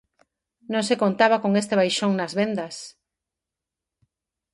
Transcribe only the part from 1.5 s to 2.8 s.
este baixón nas vendas.